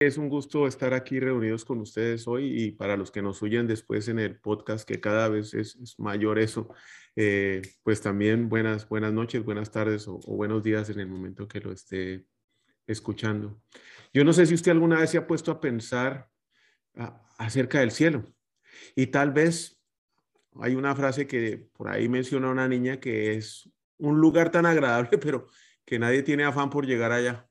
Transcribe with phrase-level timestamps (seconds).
[0.00, 3.66] Es un gusto estar aquí reunidos con ustedes hoy y para los que nos oyen
[3.66, 6.72] después en el podcast, que cada vez es, mayor eso,
[7.16, 11.60] eh, pues también buenas, buenas noches, buenas tardes o, buenos días en el momento que
[11.60, 12.24] lo esté
[12.86, 13.60] escuchando.
[14.14, 16.30] Yo no sé si usted alguna vez se ha puesto a pensar
[17.36, 18.24] acerca del cielo
[18.96, 19.82] y tal vez
[20.62, 25.18] hay una frase que por ahí menciona una niña que es un lugar tan agradable,
[25.18, 25.48] pero
[25.84, 27.49] que nadie tiene afán por llegar allá.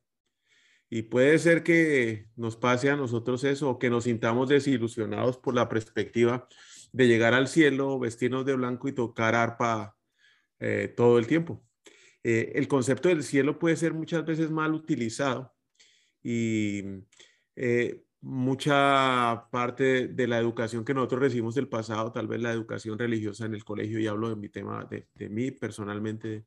[0.89, 5.69] Y puede ser que nos pase a nosotros eso, que nos sintamos desilusionados por la
[5.69, 6.47] perspectiva
[6.91, 9.95] de llegar al cielo, vestirnos de blanco y tocar arpa
[10.59, 11.63] eh, todo el tiempo.
[12.23, 15.53] Eh, el concepto del cielo puede ser muchas veces mal utilizado
[16.23, 16.83] y
[17.55, 22.97] eh, mucha parte de la educación que nosotros recibimos del pasado, tal vez la educación
[22.97, 26.45] religiosa en el colegio, y hablo de mi tema, de, de mí personalmente,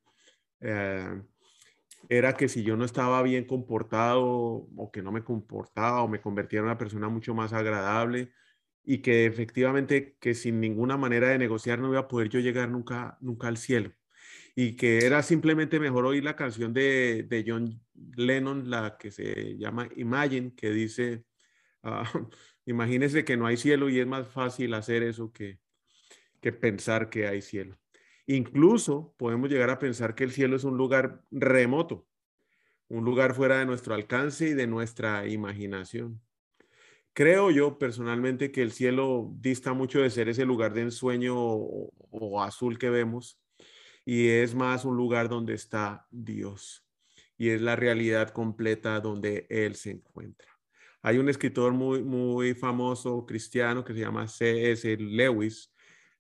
[2.08, 6.20] era que si yo no estaba bien comportado o que no me comportaba o me
[6.20, 8.32] convertía en una persona mucho más agradable
[8.84, 12.68] y que efectivamente que sin ninguna manera de negociar no iba a poder yo llegar
[12.68, 13.92] nunca, nunca al cielo.
[14.54, 17.80] Y que era simplemente mejor oír la canción de, de John
[18.16, 21.24] Lennon, la que se llama Imagine, que dice,
[21.84, 22.04] uh,
[22.66, 25.60] imagínese que no hay cielo y es más fácil hacer eso que,
[26.40, 27.81] que pensar que hay cielo.
[28.26, 32.06] Incluso podemos llegar a pensar que el cielo es un lugar remoto,
[32.88, 36.20] un lugar fuera de nuestro alcance y de nuestra imaginación.
[37.14, 42.42] Creo yo personalmente que el cielo dista mucho de ser ese lugar de ensueño o,
[42.42, 43.38] azul que vemos
[44.04, 46.86] y es más un lugar donde está Dios
[47.36, 50.48] y es la realidad completa donde Él se encuentra.
[51.02, 54.96] Hay un escritor muy, muy famoso cristiano que se llama C.S.
[54.98, 55.71] Lewis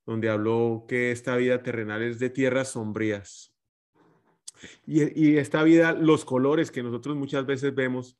[0.06, 3.54] donde habló que esta vida terrenal es de tierras sombrías.
[4.86, 8.18] Y, esta vida, los colores que nosotros muchas veces vemos,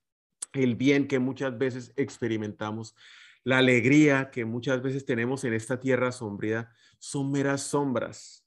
[0.53, 2.97] el bien que muchas veces experimentamos,
[3.45, 8.47] la alegría que muchas veces tenemos en esta tierra sombría, son meras sombras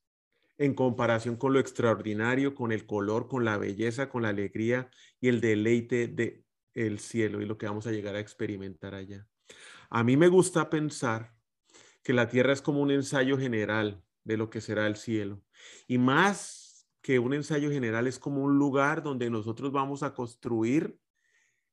[0.58, 5.28] en comparación con lo extraordinario, con el color, con la belleza, con la alegría y
[5.28, 9.28] el deleite de el cielo y lo que vamos a llegar a experimentar allá.
[9.90, 11.35] A mí me gusta pensar
[12.06, 15.42] que la tierra es como un ensayo general de lo que será el cielo.
[15.88, 21.00] Y más que un ensayo general es como un lugar donde nosotros vamos a construir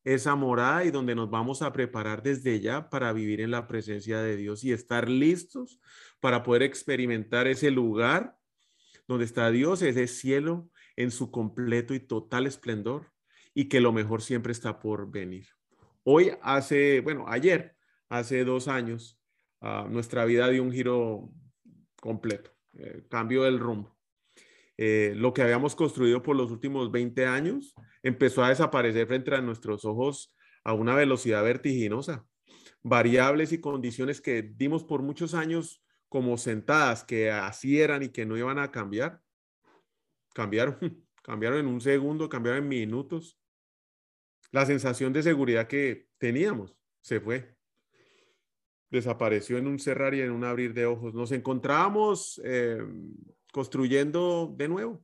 [0.04, 4.22] esa morada y donde nos vamos a preparar desde ya para vivir en la presencia
[4.22, 5.78] de Dios y estar listos
[6.19, 8.34] para poder experimentar ese lugar
[9.06, 13.12] donde está Dios, ese cielo en su completo y total esplendor
[13.53, 15.48] y que lo mejor siempre está por venir.
[16.04, 17.76] Hoy hace, bueno, ayer,
[18.09, 19.22] hace dos años,
[19.89, 21.31] nuestra vida dio un giro
[22.00, 23.97] completo, eh, cambio del rumbo.
[24.77, 29.41] Eh, lo que habíamos construido por los últimos 20 años empezó a desaparecer frente a
[29.41, 30.34] nuestros ojos
[30.65, 32.27] a una velocidad vertiginosa.
[32.83, 38.27] Variables y condiciones que dimos por muchos años como sentadas, que así eran y que
[38.27, 39.21] no iban a cambiar,
[40.34, 40.77] cambiaron,
[41.22, 43.39] cambiaron en un segundo, cambiaron en minutos.
[44.51, 47.56] La sensación de seguridad que teníamos se fue
[48.92, 51.14] desapareció en un cerrar y en un abrir de ojos.
[51.14, 52.78] Nos encontrábamos eh,
[53.50, 55.03] construyendo de nuevo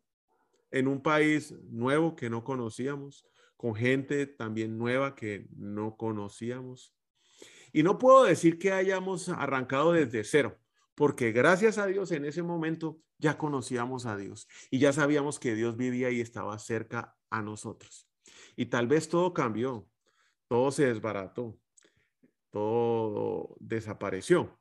[0.70, 3.26] en un país nuevo que no conocíamos,
[3.56, 6.94] con gente también nueva que no conocíamos.
[7.72, 10.58] Y no puedo decir que hayamos arrancado desde cero,
[10.94, 15.54] porque gracias a Dios en ese momento ya conocíamos a Dios y ya sabíamos que
[15.54, 18.06] Dios vivía y estaba cerca a nosotros.
[18.54, 19.88] Y tal vez todo cambió,
[20.46, 21.58] todo se desbarató,
[22.50, 24.58] todo desapareció.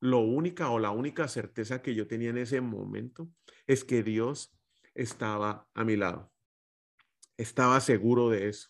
[0.00, 3.28] Lo única o la única certeza que yo tenía en ese momento
[3.66, 4.56] es que Dios
[4.94, 6.32] estaba a mi lado.
[7.36, 8.68] Estaba seguro de eso.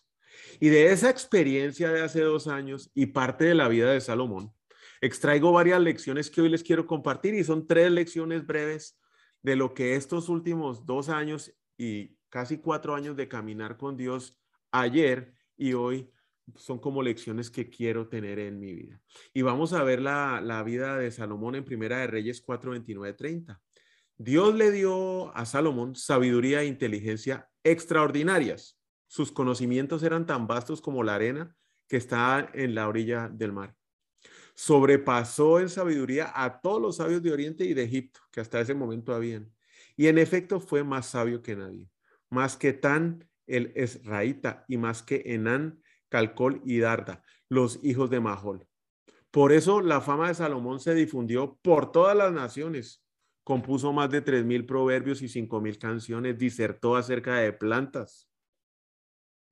[0.59, 4.53] Y de esa experiencia de hace dos años y parte de la vida de Salomón,
[5.01, 8.99] extraigo varias lecciones que hoy les quiero compartir y son tres lecciones breves
[9.41, 14.39] de lo que estos últimos dos años y casi cuatro años de caminar con Dios
[14.71, 16.11] ayer y hoy
[16.55, 19.01] son como lecciones que quiero tener en mi vida.
[19.33, 23.61] Y vamos a ver la, vida de Salomón en Primera de Reyes 4, 29, 30.
[24.17, 28.77] Dios le dio a Salomón sabiduría e inteligencia extraordinarias.
[29.07, 31.53] sus conocimientos eran tan vastos como la arena
[31.89, 33.75] que está en la orilla del mar.
[34.55, 38.73] Sobrepasó en sabiduría a todos los sabios de Oriente y de Egipto, que hasta ese
[38.73, 39.51] momento habían.
[39.97, 41.89] Y en efecto fue más sabio que nadie,
[42.29, 45.80] más que Tan el Esraíta y más que Enán,
[46.11, 48.67] Calcol y Darda, los hijos de Mahol.
[49.31, 53.01] Por eso la fama de Salomón se difundió por todas las naciones.
[53.45, 58.29] Compuso más de tres mil proverbios y cinco mil canciones, disertó acerca de plantas,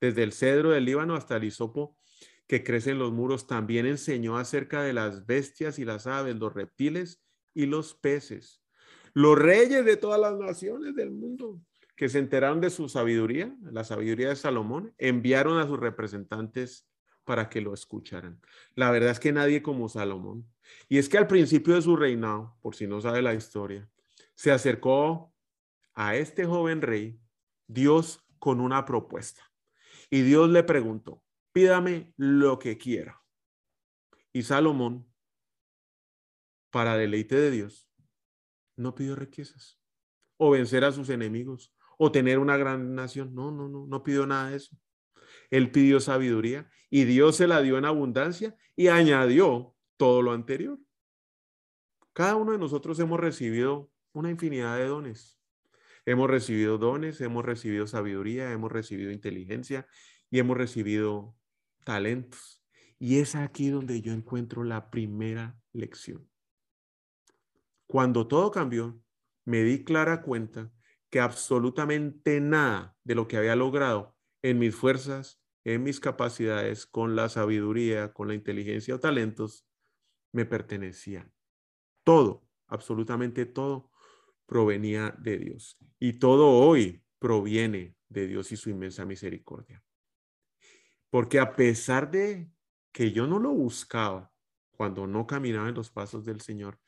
[0.02, 1.98] desde el cedro del Líbano hasta el hisopo
[2.46, 3.48] que crece en los muros.
[3.48, 7.24] También enseñó acerca de las bestias y las aves, los reptiles
[7.54, 8.62] y los peces.
[9.14, 11.62] Los reyes de todas las naciones del mundo
[12.00, 16.88] que se enteraron de su sabiduría, la sabiduría de Salomón, enviaron a sus representantes
[17.26, 18.40] para que lo escucharan.
[18.74, 20.50] La verdad es que nadie como Salomón.
[20.88, 23.90] Y es que al principio de su reinado, por si no sabe la historia,
[24.34, 25.34] se acercó
[25.94, 27.20] a este joven rey
[27.68, 29.52] Dios con una propuesta.
[30.10, 33.22] Y Dios le preguntó, pídame lo que quiera.
[34.32, 35.06] Y Salomón,
[36.70, 37.90] para deleite de Dios,
[38.78, 39.82] no pidió riquezas
[40.38, 43.36] o vencer a sus enemigos o tener una gran nación.
[43.36, 44.76] No, no, no, no pidió nada de eso.
[45.50, 50.80] Él pidió sabiduría y Dios se la dio en abundancia y añadió todo lo anterior.
[52.14, 55.42] Cada uno de nosotros hemos recibido una infinidad de dones.
[56.06, 59.86] Hemos recibido dones, hemos recibido sabiduría, hemos recibido inteligencia
[60.32, 61.36] y hemos recibido
[61.84, 62.64] talentos.
[62.98, 66.30] Y es aquí donde yo encuentro la primera lección.
[67.88, 69.02] Cuando todo cambió,
[69.44, 70.72] me di clara cuenta
[71.10, 77.16] que absolutamente nada de lo que había logrado en mis fuerzas, en mis capacidades, con
[77.16, 79.66] la sabiduría, con la inteligencia o talentos,
[80.32, 81.32] me pertenecía.
[82.04, 83.92] Todo, absolutamente todo,
[84.46, 85.78] provenía de Dios.
[86.00, 89.84] Y todo hoy proviene de Dios y su inmensa misericordia.
[91.10, 92.52] Porque a pesar de
[92.92, 94.32] que yo no lo buscaba
[94.72, 96.80] cuando no caminaba en los pasos del Señor,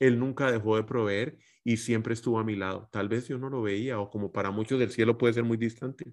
[0.00, 2.88] Él nunca dejó de proveer y siempre estuvo a mi lado.
[2.90, 5.58] Tal vez yo no lo veía o como para muchos del cielo puede ser muy
[5.58, 6.12] distante,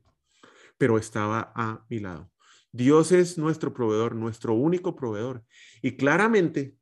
[0.77, 2.29] pero estaba a mi lado.
[2.71, 5.43] Dios es nuestro proveedor, nuestro único proveedor.
[5.81, 6.75] Y claramente,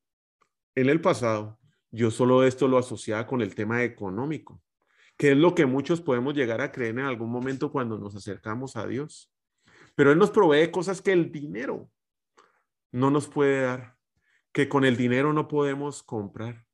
[0.74, 1.60] en el pasado,
[1.92, 4.62] yo solo esto lo asociaba con el tema económico,
[5.16, 8.76] que es lo que muchos podemos llegar a creer en algún momento cuando nos acercamos
[8.76, 9.32] a Dios.
[9.94, 11.90] Pero Él nos provee cosas que el dinero
[12.92, 13.96] no nos puede dar,
[14.52, 16.66] que con el dinero no podemos comprar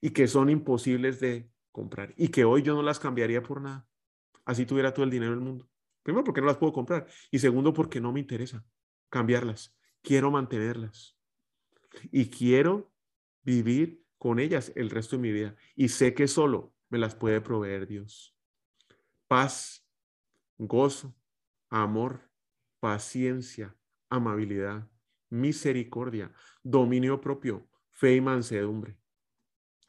[0.00, 3.86] y que son imposibles de comprar y que hoy yo no las cambiaría por nada.
[4.44, 5.68] Así tuviera todo el dinero del mundo.
[6.02, 7.06] Primero, porque no las puedo comprar.
[7.30, 8.64] Y segundo, porque no me interesa
[9.10, 9.76] cambiarlas.
[10.02, 11.18] Quiero mantenerlas.
[12.12, 12.92] Y quiero
[13.42, 15.56] vivir con ellas el resto de mi vida.
[15.74, 18.36] Y sé que solo me las puede proveer Dios.
[19.26, 19.84] Paz,
[20.58, 21.16] gozo,
[21.68, 22.30] amor,
[22.78, 23.76] paciencia,
[24.08, 24.88] amabilidad,
[25.28, 26.32] misericordia,
[26.62, 28.96] dominio propio, fe y mansedumbre.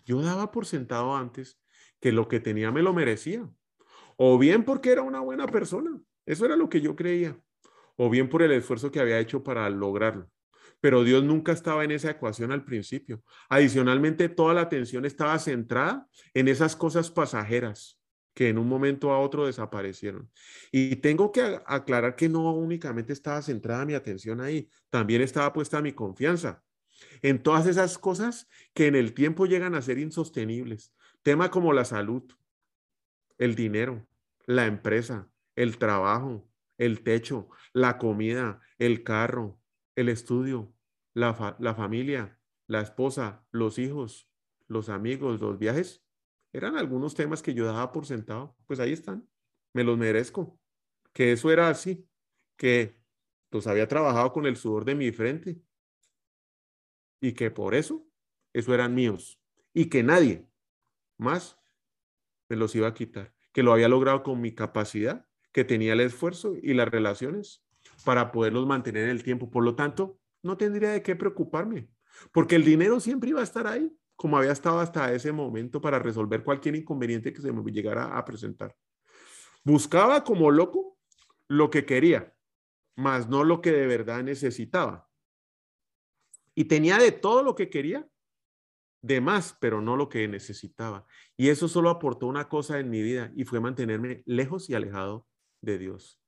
[0.08, 1.60] Yo daba por sentado antes
[2.00, 3.48] que lo que tenía me lo merecía.
[4.16, 6.00] O bien porque era una buena persona.
[6.26, 7.38] Eso era lo que yo creía.
[7.98, 10.32] O bien por el esfuerzo que había hecho para lograrlo.
[10.80, 13.22] Pero Dios nunca estaba en esa ecuación al principio.
[13.50, 18.00] Adicionalmente, toda la atención estaba centrada en esas cosas pasajeras
[18.34, 20.32] que en un momento a otro desaparecieron.
[20.72, 25.82] Y tengo que aclarar que no únicamente estaba centrada mi atención ahí, también estaba puesta
[25.82, 26.64] mi confianza
[27.22, 30.94] en todas esas cosas que en el tiempo llegan a ser insostenibles.
[31.24, 32.24] Tema como la salud,
[33.38, 34.08] el dinero,
[34.46, 39.60] la empresa, el trabajo, el techo, la comida, el carro,
[39.96, 40.74] el estudio,
[41.14, 44.30] la, la familia, la esposa, los hijos,
[44.68, 46.04] los amigos, los viajes,
[46.54, 48.56] eran algunos temas que yo daba por sentado.
[48.66, 49.28] Pues ahí están,
[49.74, 50.60] me los merezco.
[51.14, 52.08] Que eso era así,
[52.56, 53.02] que
[53.52, 55.62] los había trabajado con el sudor de mi frente
[57.20, 58.06] y que por eso,
[58.54, 59.40] eso eran míos
[59.74, 60.48] y que nadie
[61.18, 61.60] más
[62.50, 66.02] me los iba a quitar, que lo había logrado con mi capacidad que tenía el
[66.02, 67.64] esfuerzo y las relaciones
[68.06, 69.50] para poderlos mantener en el tiempo.
[69.50, 71.90] Por lo tanto, no tendría de qué preocuparme,
[72.32, 76.00] porque el dinero siempre iba a estar ahí, como había estado hasta ese momento para
[76.00, 78.76] resolver cualquier inconveniente que se me llegara a presentar.
[79.64, 80.98] Buscaba como loco
[81.48, 82.36] lo que quería,
[82.96, 85.07] más no lo que de verdad necesitaba.
[86.58, 88.10] Y tenía de todo lo que quería,
[89.04, 91.06] de más, pero no lo que necesitaba.
[91.38, 95.28] Y eso solo aportó una cosa en mi vida y fue mantenerme lejos y alejado
[95.62, 96.20] de Dios.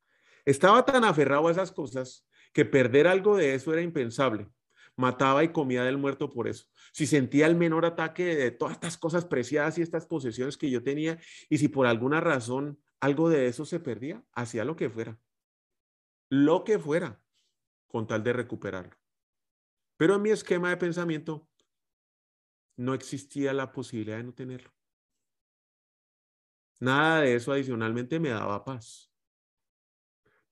[0.46, 4.48] Estaba tan aferrado a esas cosas que perder algo de eso era impensable.
[4.96, 6.66] Mataba y comía del muerto por eso.
[6.94, 10.84] Si sentía el menor ataque de todas estas cosas preciadas y estas posesiones que yo
[10.84, 11.18] tenía,
[11.50, 15.18] y si por alguna razón algo de eso se perdía, hacía lo que fuera.
[16.30, 17.20] lo que fuera,
[17.88, 18.96] con tal de recuperarlo.
[20.00, 21.46] Pero en mi esquema de pensamiento
[22.78, 24.72] no existía la posibilidad de no tenerlo.
[26.80, 29.12] Nada de eso adicionalmente me daba paz.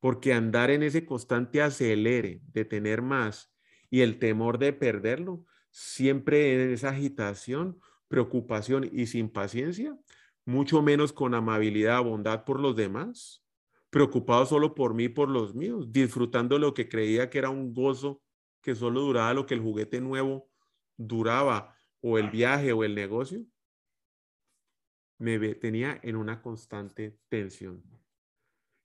[0.01, 3.49] Porque andar en ese constante acelere de tener más
[3.89, 9.97] y el temor de perderlo, siempre en esa agitación, preocupación y sin paciencia,
[10.43, 13.45] mucho menos con amabilidad, bondad por los demás,
[13.91, 18.21] preocupado solo por mí, por los míos, disfrutando lo que creía que era un gozo
[18.67, 20.51] que solo duraba lo que el juguete nuevo
[20.97, 23.45] duraba, o el viaje o el negocio,
[25.17, 27.81] me tenía en una constante tensión.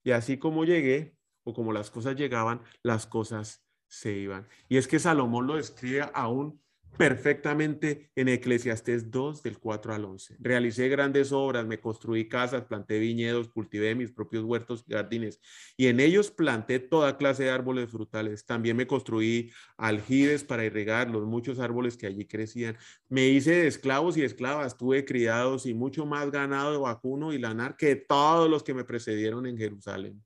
[0.01, 4.47] Y así como llegué, o como las cosas llegaban, las cosas se iban.
[4.69, 6.63] Y es que Salomón lo describe aún
[6.97, 10.37] perfectamente en Eclesiastés 2 del 4 al 11.
[10.39, 15.39] Realicé grandes obras, me construí casas, planté viñedos, cultivé mis propios huertos y jardines
[15.75, 18.45] y en ellos planté toda clase de árboles frutales.
[18.45, 22.77] También me construí aljibes para irrigar los muchos árboles que allí crecían.
[23.09, 27.39] Me hice de esclavos y esclavas, tuve criados y mucho más ganado de vacuno y
[27.39, 30.23] lanar que todos los que me precedieron en Jerusalén.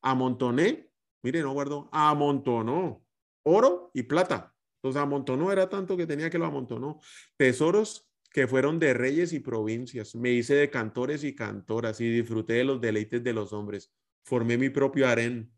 [0.00, 0.90] Amontoné,
[1.22, 3.04] mire, no guardo, amontonó
[3.42, 7.00] oro y plata los amontonó, era tanto que tenía que lo amontonó.
[7.36, 10.14] Tesoros que fueron de reyes y provincias.
[10.14, 13.92] Me hice de cantores y cantoras y disfruté de los deleites de los hombres.
[14.24, 15.52] Formé mi propio harén.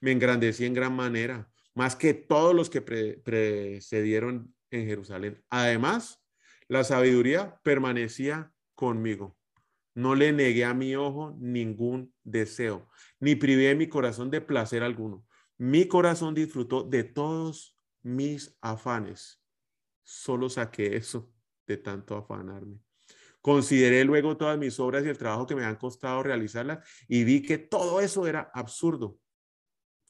[0.00, 5.42] Me engrandecí en gran manera, más que todos los que precedieron en Jerusalén.
[5.50, 6.22] Además,
[6.68, 9.36] la sabiduría permanecía conmigo.
[9.94, 12.88] No le negué a mi ojo ningún deseo,
[13.20, 15.26] ni privé mi corazón de placer alguno.
[15.58, 17.75] Mi corazón disfrutó de todos
[18.06, 19.42] mis afanes.
[20.04, 21.32] Solo saqué eso
[21.66, 22.78] de tanto afanarme.
[23.40, 27.42] Consideré luego todas mis obras y el trabajo que me han costado realizarlas y vi
[27.42, 29.18] que todo eso era absurdo,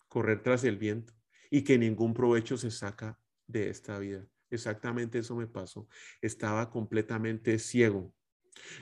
[0.09, 1.15] correr tras el viento
[1.50, 4.26] y que ningún provecho se saca de esta vida.
[4.50, 5.88] Exactamente eso me pasó.
[6.21, 8.12] Estaba completamente ciego.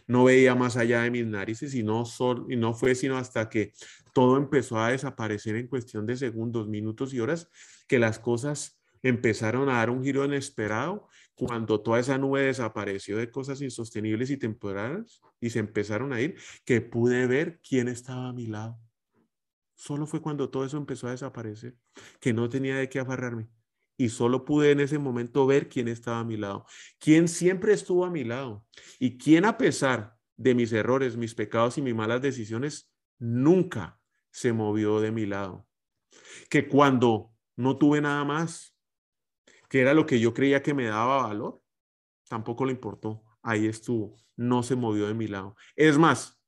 [0.06, 2.04] No veía más allá de mis narices y no,
[2.48, 3.72] y no fue sino hasta que
[4.12, 7.48] todo empezó a desaparecer en cuestión de segundos, minutos y horas
[7.86, 13.30] que las cosas empezaron a dar un giro inesperado cuando toda esa nube desapareció de
[13.30, 18.32] cosas insostenibles y temporales y se empezaron a ir, que pude ver quién estaba a
[18.32, 18.78] mi lado.
[19.74, 21.76] Solo fue cuando todo eso empezó a desaparecer,
[22.18, 23.48] que no tenía de qué afarrarme.
[23.96, 26.66] Y solo pude en ese momento ver quién estaba a mi lado,
[26.98, 28.64] quién siempre estuvo a mi lado
[28.98, 34.52] y quién a pesar de mis errores, mis pecados y mis malas decisiones, nunca se
[34.52, 35.68] movió de mi lado.
[36.48, 38.73] Que cuando no tuve nada más,
[39.74, 41.60] que era lo que yo creía que me daba valor,
[42.28, 43.24] tampoco le importó.
[43.42, 45.56] Ahí estuvo, no se movió de mi lado.
[45.74, 46.40] Es más,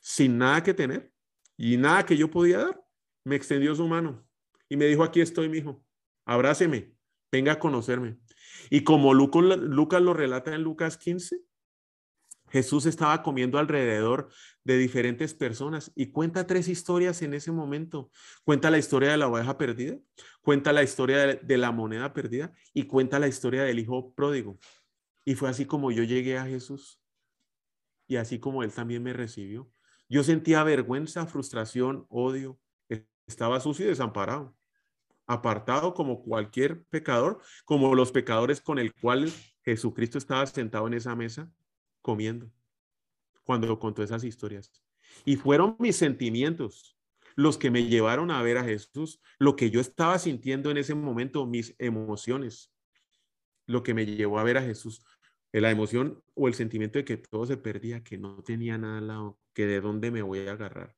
[0.00, 1.10] sin nada que tener
[1.56, 2.84] y nada que yo podía dar,
[3.24, 4.28] me extendió su mano
[4.68, 5.82] y me dijo, aquí estoy, mijo,
[6.26, 6.94] abráceme,
[7.32, 8.18] venga a conocerme.
[8.68, 11.40] Y como Lucas lo relata en Lucas 15,
[12.50, 14.28] Jesús estaba comiendo alrededor
[14.64, 18.10] de diferentes personas y cuenta tres historias en ese momento.
[18.44, 19.98] Cuenta la historia de la oveja perdida,
[20.42, 24.58] cuenta la historia de, la moneda perdida y cuenta la historia del hijo pródigo.
[25.24, 27.00] Y fue así como yo llegué a Jesús
[28.06, 29.70] y así como él también me recibió.
[30.08, 32.58] Yo sentía vergüenza, frustración, odio.
[33.26, 34.56] Estaba sucio y desamparado,
[35.26, 39.30] apartado como cualquier pecador, como los pecadores con el cual
[39.62, 41.52] Jesucristo estaba sentado en esa mesa
[42.02, 42.50] comiendo
[43.44, 44.70] cuando contó esas historias.
[45.24, 46.98] Y fueron mis sentimientos
[47.34, 50.94] los que me llevaron a ver a Jesús, lo que yo estaba sintiendo en ese
[50.94, 52.72] momento, mis emociones,
[53.66, 55.04] lo que me llevó a ver a Jesús,
[55.52, 59.06] la emoción o el sentimiento de que todo se perdía, que no tenía nada al
[59.06, 60.96] lado, que de dónde me voy a agarrar.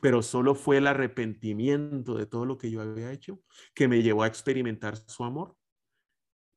[0.00, 3.42] Pero solo fue el arrepentimiento de todo lo que yo había hecho
[3.74, 5.54] que me llevó a experimentar su amor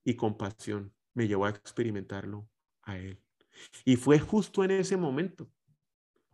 [0.03, 2.49] y compasión, me llevó a experimentarlo
[2.83, 3.21] a Él.
[3.85, 5.49] Y fue justo en ese momento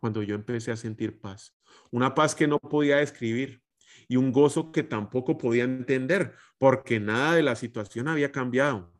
[0.00, 1.56] cuando yo empecé a sentir paz.
[1.90, 3.62] Una paz que no podía describir
[4.06, 8.92] y un gozo que tampoco podía entender porque nada de la situación había cambiado.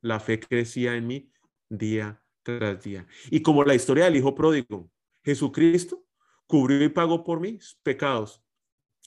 [0.00, 1.32] La fe crecía en mí
[1.68, 3.06] día tras día.
[3.30, 4.90] Y como la historia del hijo pródigo,
[5.22, 6.04] Jesucristo
[6.46, 8.42] cubrió y pagó por mis pecados,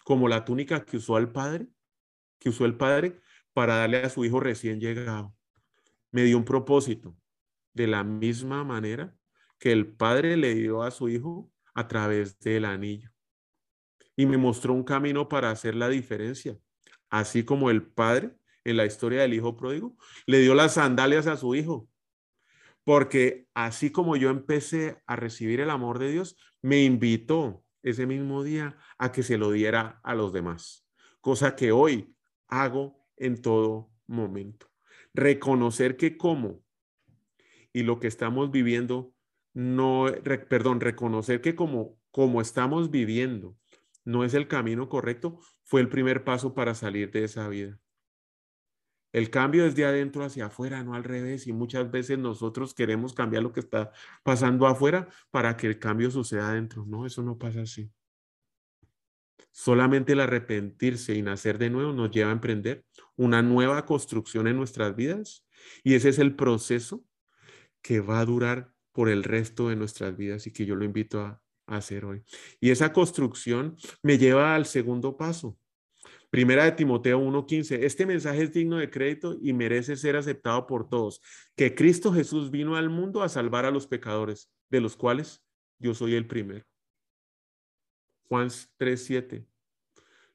[0.04, 1.68] como la túnica que usó el Padre,
[2.40, 3.20] que usó el Padre
[3.54, 5.36] para darle a su hijo recién llegado.
[6.12, 7.18] Me dio un propósito,
[7.74, 9.16] de la misma manera
[9.60, 13.10] que el Padre le dio a su Hijo a través del anillo.
[14.16, 16.58] Y me mostró un camino para hacer la diferencia,
[17.10, 21.38] así como el Padre en la historia del Hijo pródigo le dio las sandalias a
[21.38, 21.88] su Hijo.
[22.84, 28.44] Porque así como yo empecé a recibir el amor de Dios, me invitó ese mismo
[28.44, 30.86] día a que se lo diera a los demás,
[31.22, 32.16] cosa que hoy
[32.48, 34.70] hago en todo momento.
[35.14, 36.62] Reconocer que como
[37.74, 39.14] y lo que estamos viviendo
[39.54, 40.06] no,
[40.50, 43.58] perdón, reconocer que como, como estamos viviendo
[44.06, 47.80] no es el camino correcto, fue el primer paso para salir de esa vida.
[49.14, 51.46] El cambio es de adentro hacia afuera, no al revés.
[51.46, 53.92] Y muchas veces nosotros queremos cambiar lo que está
[54.24, 56.84] pasando afuera para que el cambio suceda adentro.
[56.88, 57.92] No, eso no pasa así.
[59.52, 64.58] Solamente el arrepentirse y nacer de nuevo nos lleva a emprender una nueva construcción en
[64.58, 65.46] nuestras vidas.
[65.84, 67.06] Y ese es el proceso
[67.84, 71.22] que va a durar por el resto de nuestras vidas y que yo lo invito
[71.22, 72.22] a, hacer hoy.
[72.60, 75.58] Y esa construcción me lleva al segundo paso.
[76.30, 77.86] Primera de Timoteo 1:15.
[77.86, 81.22] Este mensaje es digno de crédito y merece ser aceptado por todos.
[81.56, 85.42] Que Cristo Jesús vino al mundo a salvar a los pecadores, de los cuales
[85.80, 86.66] yo soy el primero.
[88.28, 89.48] Juan 3:7.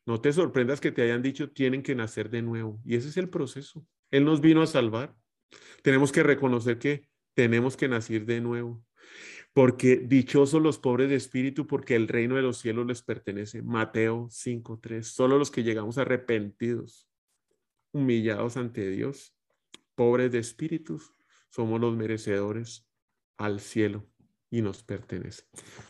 [0.07, 2.81] No te sorprendas que te hayan dicho tienen que nacer de nuevo.
[2.87, 3.87] Y ese es el proceso.
[4.11, 5.15] Él nos vino a salvar.
[5.83, 8.85] Tenemos que reconocer que tenemos que nacer de nuevo
[9.53, 13.63] porque dichosos los pobres de espíritu, porque el reino de los cielos les pertenece.
[13.63, 15.05] Mateo 5.3.
[15.05, 17.09] Solo los que llegamos arrepentidos,
[17.93, 19.37] humillados ante Dios,
[19.95, 21.13] pobres de espíritus,
[21.49, 22.89] somos los merecedores
[23.37, 24.05] al cielo
[24.51, 25.45] y nos pertenece.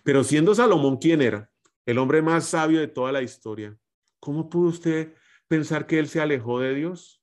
[0.04, 1.50] Pero siendo Salomón quien era,
[1.86, 3.74] el hombre más sabio de toda la historia,
[4.20, 5.14] ¿cómo pudo usted
[5.46, 7.22] pensar que él se alejó de Dios?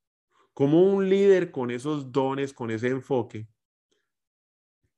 [0.56, 3.48] Como un líder con esos dones, con ese enfoque,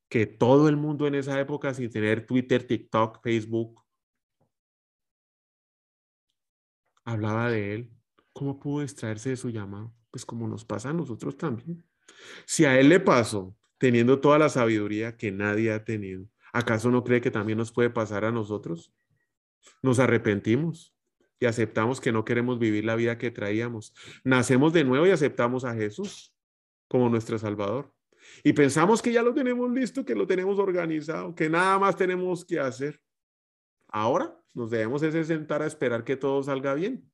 [0.10, 3.84] que todo el mundo en esa época, sin tener Twitter, TikTok, Facebook,
[7.04, 7.92] hablaba de él.
[8.34, 9.94] ¿Cómo pudo extraerse de su llamado?
[10.12, 11.84] Pues como nos pasa a nosotros también.
[12.46, 17.04] Si a él le pasó, teniendo toda la sabiduría que nadie ha tenido, ¿acaso no
[17.04, 18.94] cree que también nos puede pasar a nosotros?
[19.82, 20.96] Nos arrepentimos
[21.40, 23.94] y aceptamos que no queremos vivir la vida que traíamos.
[24.24, 26.36] Nacemos de nuevo y aceptamos a Jesús
[26.88, 27.94] como nuestro Salvador.
[28.44, 32.46] Y pensamos que ya lo tenemos listo, que lo tenemos organizado, que nada más tenemos
[32.46, 33.02] que hacer.
[33.88, 37.10] Ahora nos debemos ese sentar a esperar que todo salga bien.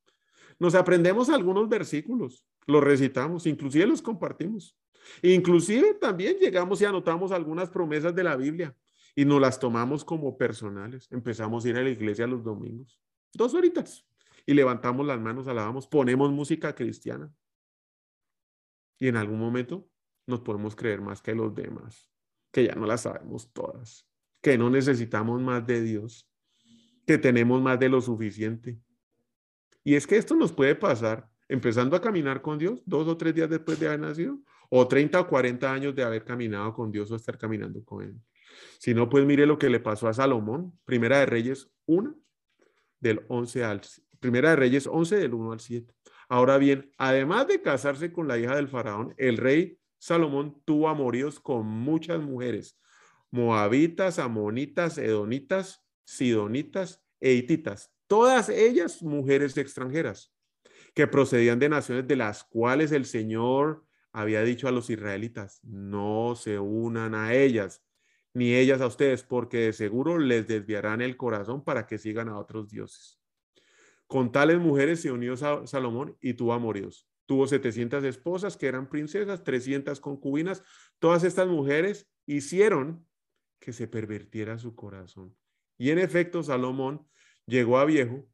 [0.60, 4.78] Nos aprendemos algunos versículos, los recitamos, inclusive los compartimos.
[5.22, 8.76] Inclusive también llegamos y anotamos algunas promesas de la Biblia
[9.16, 11.08] y nos las tomamos como personales.
[11.12, 13.00] Empezamos a ir a la iglesia los domingos,
[13.34, 14.06] dos horitas,
[14.46, 17.34] y levantamos las manos, alabamos, ponemos música cristiana.
[19.00, 19.90] Y en algún momento
[20.26, 22.10] nos podemos creer más que los demás,
[22.52, 24.08] que ya no las sabemos todas,
[24.42, 26.30] que no necesitamos más de Dios,
[27.06, 28.80] que tenemos más de lo suficiente.
[29.84, 33.36] Y es que esto nos puede pasar empezando a caminar con Dios dos o tres
[33.36, 37.12] días después de haber nacido, o 30 o 40 años de haber caminado con Dios
[37.12, 38.16] o estar caminando con Él.
[38.80, 42.16] Si no, pues mire lo que le pasó a Salomón, Primera de Reyes 1,
[43.00, 43.82] del 11 al,
[44.20, 45.94] Primera de Reyes 11, del 1 al 7.
[46.30, 51.40] Ahora bien, además de casarse con la hija del faraón, el rey Salomón tuvo amoríos
[51.40, 52.78] con muchas mujeres,
[53.32, 60.36] moabitas, amonitas, edonitas, sidonitas e hititas, todas ellas mujeres extranjeras
[60.94, 66.36] que procedían de naciones de las cuales el Señor había dicho a los israelitas, no
[66.36, 67.82] se unan a ellas,
[68.34, 72.38] ni ellas a ustedes, porque de seguro les desviarán el corazón para que sigan a
[72.38, 73.22] otros dioses.
[74.08, 77.08] Con tales mujeres se unió Salomón y tuvo amoríos.
[77.26, 80.64] Tuvo 700 esposas que eran princesas, 300 concubinas.
[81.00, 83.08] Todas estas mujeres hicieron
[83.60, 85.36] que se pervirtiera su corazón.
[85.78, 87.08] Y en efecto, Salomón
[87.46, 88.28] llegó a viejo,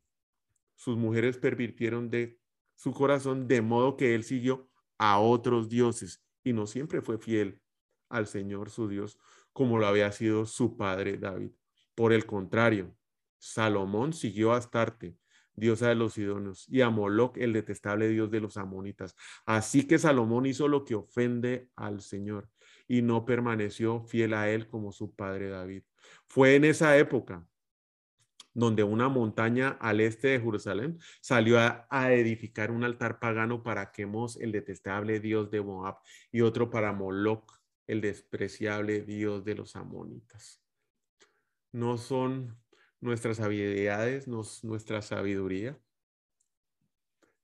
[0.75, 2.39] sus mujeres pervirtieron de
[2.75, 7.62] su corazón de modo que él siguió a otros dioses y no siempre fue fiel
[8.08, 9.19] al Señor su Dios
[9.54, 11.52] como lo había sido su padre David.
[11.95, 12.95] Por el contrario,
[13.39, 15.17] Salomón siguió a Astarte,
[15.60, 19.15] diosa de los idóneos, y a Moloch, el detestable dios de los amonitas.
[19.45, 22.50] Así que Salomón hizo lo que ofende al Señor
[22.88, 25.84] y no permaneció fiel a él como su padre David.
[26.28, 27.45] Fue en esa época
[28.54, 34.38] donde una montaña al este de Jerusalén salió a, edificar un altar pagano para Quemos,
[34.38, 36.00] el detestable dios de Moab,
[36.32, 40.62] y otro para Moloch, el despreciable dios de los amonitas.
[41.72, 42.58] No son
[43.02, 45.80] nuestras habilidades, nuestra sabiduría,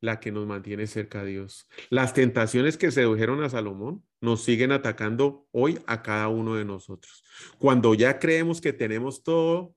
[0.01, 1.67] la que nos mantiene cerca a Dios.
[1.89, 7.23] Las tentaciones que sedujeron a Salomón nos siguen atacando hoy a cada uno de nosotros.
[7.57, 9.75] Cuando ya creemos que tenemos todo,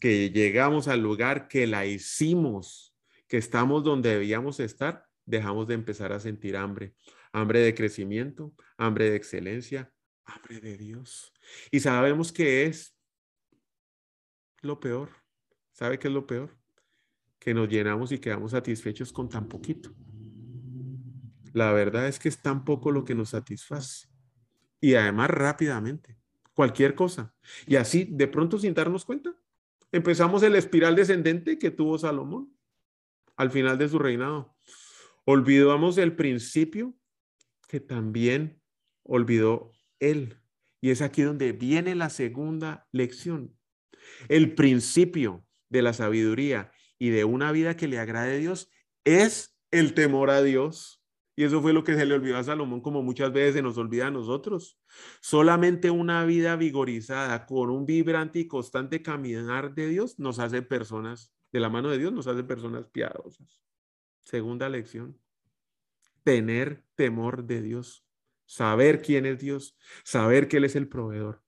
[0.00, 2.94] que llegamos al lugar, que la hicimos,
[3.28, 6.94] que estamos donde debíamos estar, dejamos de empezar a sentir hambre.
[7.32, 9.92] Hambre de crecimiento, hambre de excelencia,
[10.24, 11.32] hambre de Dios.
[11.70, 12.95] Y sabemos que es
[14.66, 15.10] lo peor.
[15.72, 16.56] ¿Sabe qué es lo peor?
[17.38, 19.94] Que nos llenamos y quedamos satisfechos con tan poquito.
[21.52, 24.08] La verdad es que es tan poco lo que nos satisface.
[24.80, 26.18] Y además rápidamente.
[26.52, 27.34] Cualquier cosa.
[27.66, 29.34] Y así, de pronto, sin darnos cuenta,
[29.92, 32.52] empezamos el espiral descendente que tuvo Salomón
[33.36, 34.54] al final de su reinado.
[35.24, 36.94] Olvidamos el principio
[37.68, 38.60] que también
[39.02, 40.40] olvidó él.
[40.80, 43.55] Y es aquí donde viene la segunda lección.
[44.28, 48.70] El principio de la sabiduría y de una vida que le agrade a Dios
[49.04, 51.02] es el temor a Dios.
[51.38, 53.76] Y eso fue lo que se le olvidó a Salomón, como muchas veces se nos
[53.76, 54.80] olvida a nosotros.
[55.20, 61.34] Solamente una vida vigorizada con un vibrante y constante caminar de Dios nos hace personas,
[61.52, 63.60] de la mano de Dios nos hace personas piadosas.
[64.22, 65.20] Segunda lección,
[66.24, 68.06] tener temor de Dios,
[68.46, 71.45] saber quién es Dios, saber que Él es el proveedor.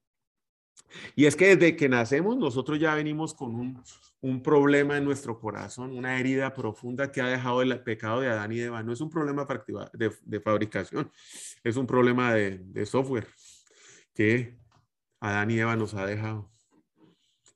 [1.15, 3.83] Y es que desde que nacemos nosotros ya venimos con un,
[4.21, 8.51] un problema en nuestro corazón, una herida profunda que ha dejado el pecado de Adán
[8.51, 8.83] y Eva.
[8.83, 9.47] No es un problema
[9.93, 11.11] de, fabricación,
[11.63, 13.27] es un problema de, de software
[14.13, 14.57] que
[15.19, 16.51] Adán y Eva nos ha dejado.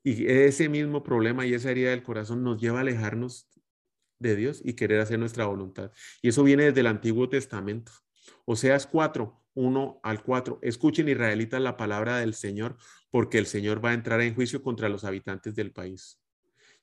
[0.02, 3.48] Y ese mismo problema y esa herida del corazón nos lleva a alejarnos
[4.18, 5.92] de Dios y querer hacer nuestra voluntad.
[6.22, 7.92] Y eso viene desde el Antiguo Testamento.
[8.44, 10.58] Oseas 4, 1 al 4.
[10.62, 12.76] Escuchen, israelitas, la palabra del Señor,
[13.14, 16.20] porque el Señor va a entrar en juicio contra los habitantes del país.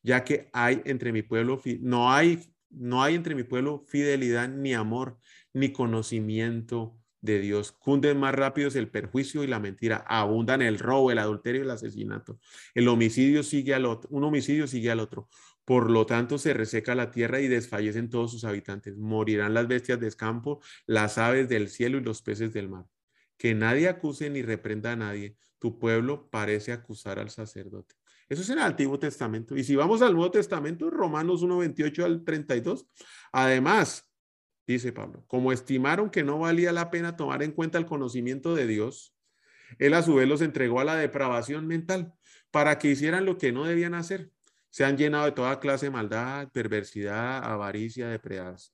[0.01, 2.39] Ya que hay entre mi pueblo, no hay,
[2.69, 5.17] no hay entre mi pueblo fidelidad ni amor,
[5.51, 7.73] ni conocimiento de Dios.
[7.73, 10.05] Cunden más rápidos el perjuicio y la mentira.
[10.07, 12.39] Abundan el robo, el adulterio y el asesinato.
[12.75, 14.09] El homicidio sigue al otro.
[14.13, 15.27] Un homicidio sigue al otro.
[15.65, 18.95] Por lo tanto, se reseca la tierra y desfallecen todos sus habitantes.
[18.95, 22.85] Morirán las bestias del campo, las aves del cielo y los peces del mar.
[23.35, 25.35] Que nadie acuse ni reprenda a nadie.
[25.62, 27.93] Tu pueblo parece acusar al sacerdote.
[28.28, 29.56] Eso es en el Antiguo Testamento.
[29.56, 32.88] Y si vamos al Nuevo Testamento, Romanos 1, 28 al 32,
[33.32, 34.10] además,
[34.65, 38.65] dice Pablo, como estimaron que no valía la pena tomar en cuenta el conocimiento de
[38.65, 39.15] Dios,
[39.78, 42.15] él a su vez los entregó a la depravación mental
[42.50, 44.32] para que hicieran lo que no debían hacer
[44.71, 48.07] se han llenado de toda clase de maldad, perversidad, avaricia,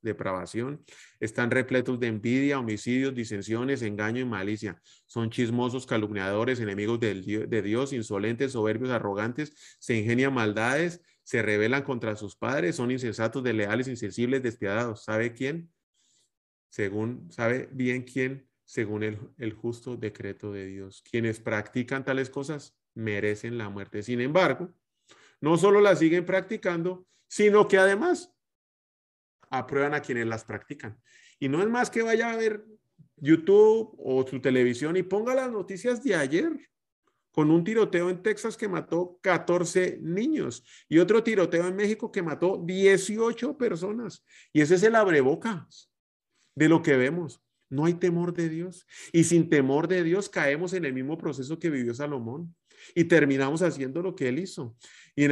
[0.02, 0.86] depravación.
[1.20, 4.80] Están repletos de envidia, homicidios, disensiones, engaño y malicia.
[5.08, 9.78] Son chismosos, calumniadores, enemigos de Dios, insolentes, soberbios, arrogantes.
[9.80, 15.04] Se ingenian maldades, se rebelan contra sus padres, son insensatos, desleales, insensibles, despiadados.
[15.04, 15.72] ¿Sabe quién?
[16.70, 18.48] Según, ¿sabe bien quién?
[18.66, 21.02] Según el, el justo decreto de Dios.
[21.10, 24.04] Quienes practican tales cosas merecen la muerte.
[24.04, 24.72] Sin embargo,
[25.42, 28.34] no solo las siguen practicando, sino que además
[29.50, 31.00] aprueban a quienes las practican.
[31.40, 32.66] Y no es más que vaya a ver
[33.18, 36.52] YouTube o su televisión y ponga las noticias de ayer
[37.32, 42.24] con un tiroteo en Texas que mató 14 niños y otro tiroteo en México que
[42.24, 44.26] mató 18 personas.
[44.52, 45.92] Y ese es el abrebocas
[46.56, 47.44] de lo que vemos.
[47.70, 48.88] No hay temor de Dios.
[49.12, 52.56] Y sin temor de Dios caemos en el mismo proceso que vivió Salomón
[52.96, 54.76] y terminamos haciendo lo que él hizo.
[55.16, 55.32] Y, en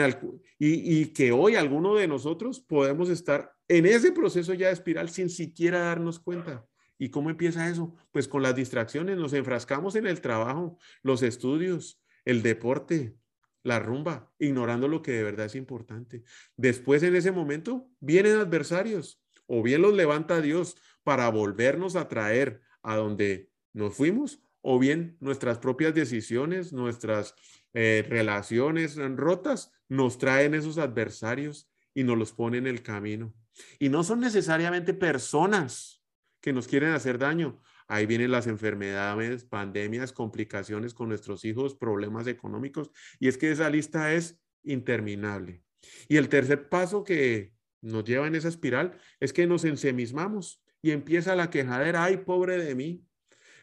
[0.57, 5.29] y, que hoy alguno de nosotros podemos estar en ese proceso ya de espiral sin
[5.29, 6.65] siquiera darnos cuenta.
[6.97, 7.93] ¿Y cómo empieza eso?
[8.11, 13.15] Pues con las distracciones, nos enfrascamos en el trabajo, los estudios, el deporte,
[13.63, 16.23] la rumba, ignorando lo que de verdad es importante.
[16.55, 22.61] Después en ese momento vienen adversarios, o bien los levanta Dios para volvernos a traer
[22.81, 27.35] a donde nos fuimos, o bien nuestras propias decisiones, nuestras
[27.75, 33.31] eh, relaciones rotas, nos traen esos adversarios y nos los ponen en el camino.
[33.77, 36.03] Y no son necesariamente personas
[36.41, 37.61] que nos quieren hacer daño.
[37.87, 42.89] Ahí vienen las enfermedades, pandemias, complicaciones con nuestros hijos, problemas económicos.
[43.19, 45.61] Y es que esa lista es interminable.
[46.07, 50.89] Y el tercer paso que nos lleva en esa espiral es que nos ensemismamos y
[50.89, 53.05] empieza la quejadera, ay, pobre de mí,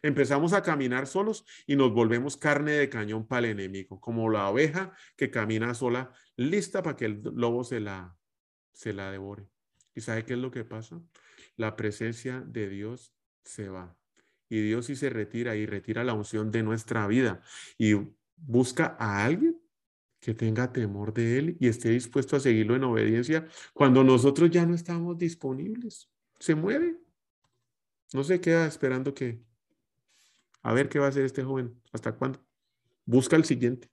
[0.03, 4.49] empezamos a caminar solos y nos volvemos carne de cañón para el enemigo, como la
[4.49, 8.17] oveja que camina sola, lista para que el lobo se la,
[8.73, 9.49] se la devore.
[9.95, 11.01] ¿Y sabe qué es lo que pasa?
[11.57, 13.97] La presencia de Dios se va.
[14.49, 17.41] Y Dios sí se retira y retira la unción de nuestra vida
[17.79, 17.95] y
[18.37, 19.59] busca a alguien
[20.21, 24.65] que tenga temor de Él y esté dispuesto a seguirlo en obediencia cuando nosotros ya
[24.67, 26.11] no estamos disponibles.
[26.39, 26.99] Se mueve.
[28.13, 29.43] No se queda esperando que
[30.63, 32.45] a ver qué va a hacer este joven, hasta cuándo.
[33.05, 33.91] Busca el siguiente.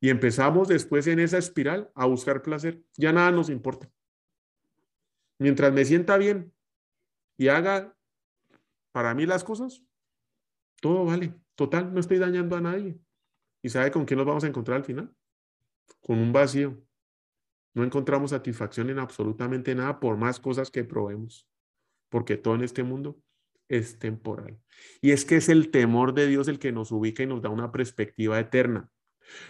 [0.00, 2.82] Y empezamos después en esa espiral a buscar placer.
[2.96, 3.90] Ya nada nos importa.
[5.38, 6.52] Mientras me sienta bien
[7.36, 7.96] y haga
[8.92, 9.82] para mí las cosas,
[10.80, 11.34] todo vale.
[11.54, 12.98] Total, no estoy dañando a nadie.
[13.62, 15.14] ¿Y sabe con quién nos vamos a encontrar al final?
[16.02, 16.78] Con un vacío.
[17.72, 21.48] No encontramos satisfacción en absolutamente nada por más cosas que probemos,
[22.08, 23.18] porque todo en este mundo
[23.68, 24.58] es temporal.
[25.00, 27.48] Y es que es el temor de Dios el que nos ubica y nos da
[27.48, 28.90] una perspectiva eterna.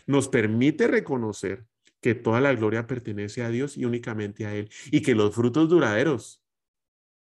[0.06, 1.66] Nos permite reconocer
[2.00, 5.70] que toda la gloria pertenece a Dios y únicamente a Él, y que los frutos
[5.70, 6.44] duraderos,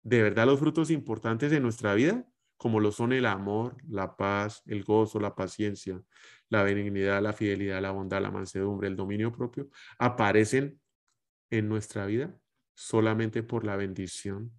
[0.01, 4.63] de verdad los frutos importantes de nuestra vida, como lo son el amor, la paz,
[4.65, 6.01] el gozo, la paciencia,
[6.47, 10.79] la benignidad, la fidelidad, la bondad, la mansedumbre, el dominio propio, aparecen
[11.49, 12.33] en nuestra vida
[12.73, 14.51] solamente por la bendición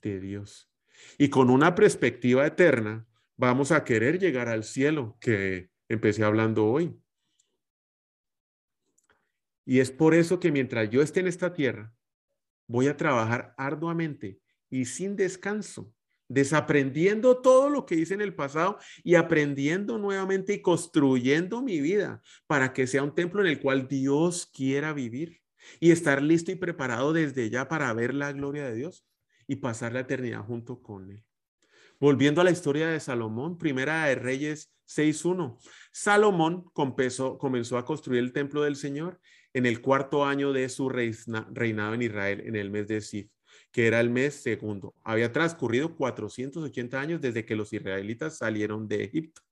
[0.00, 0.69] de Dios.
[1.18, 6.94] Y con una perspectiva eterna, vamos a querer llegar al cielo que empecé hablando hoy.
[9.64, 11.92] Y es por eso que mientras yo esté en esta tierra,
[12.66, 15.92] voy a trabajar arduamente y sin descanso,
[16.28, 22.22] desaprendiendo todo lo que hice en el pasado y aprendiendo nuevamente y construyendo mi vida
[22.46, 25.40] para que sea un templo en el cual Dios quiera vivir
[25.80, 29.04] y estar listo y preparado desde ya para ver la gloria de Dios
[29.50, 31.24] y pasar la eternidad junto con Él.
[31.98, 35.58] Volviendo a la historia de Salomón, primera de Reyes 6.1.
[35.90, 39.20] Salomón comenzó, a construir el templo del Señor
[39.52, 43.28] en el cuarto año de su reinado en Israel, en el mes de Sif,
[43.72, 44.94] que era el mes segundo.
[45.02, 49.42] Había transcurrido 480 años desde que los israelitas salieron de Egipto.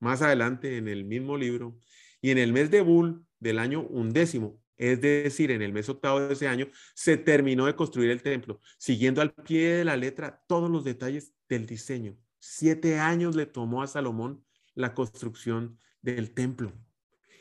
[0.00, 1.78] Más adelante, en el mismo libro,
[2.20, 6.18] y en el mes de Bul del año undécimo, es decir, en el mes octavo
[6.18, 10.42] de ese año, se terminó de construir el templo, siguiendo al pie de la letra
[10.48, 12.18] todos los detalles del diseño.
[12.40, 16.72] Siete años le tomó a Salomón la construcción del templo.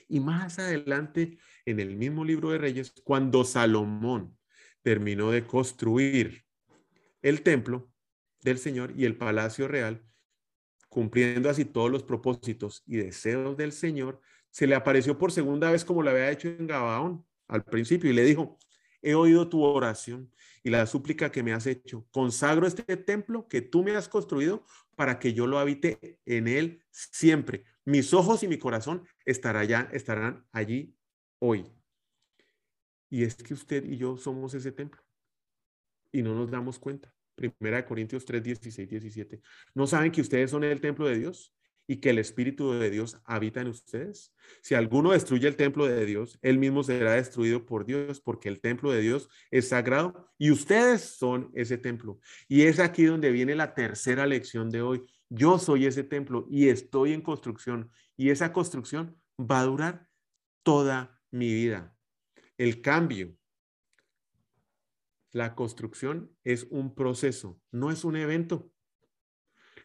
[0.08, 4.38] Y más adelante, en el mismo libro de Reyes, cuando Salomón
[4.84, 6.46] terminó de construir
[7.24, 7.92] el templo
[8.44, 10.06] del Señor y el palacio real,
[10.90, 15.84] cumpliendo así todos los propósitos y deseos del Señor, se le apareció por segunda vez
[15.84, 18.58] como lo había hecho en Gabaón al principio y le dijo,
[19.02, 20.32] he oído tu oración
[20.64, 22.08] y la súplica que me has hecho.
[22.12, 26.82] Consagro este templo que tú me has construido para que yo lo habite en él
[26.92, 27.66] siempre.
[27.84, 30.96] Mis ojos y mi corazón estarán, estarán allí
[31.40, 31.66] hoy.
[33.10, 35.02] Y es que usted y yo somos ese templo
[36.12, 37.14] y no nos damos cuenta.
[37.36, 39.42] Primera de Corintios 3, 16, 17.
[39.74, 41.54] ¿No saben que ustedes son el templo de Dios
[41.88, 44.34] y que el Espíritu de Dios habita en ustedes?
[44.62, 48.62] Si alguno destruye el templo de Dios, él mismo será destruido por Dios, porque el
[48.62, 52.20] templo de Dios es sagrado y ustedes son ese templo.
[52.48, 55.04] Y es aquí donde viene la tercera lección de hoy.
[55.30, 60.08] Yo soy ese templo y estoy en construcción y esa construcción va a durar
[60.64, 61.96] toda mi vida.
[62.58, 63.36] El cambio,
[65.32, 68.72] la construcción es un proceso, no es un evento.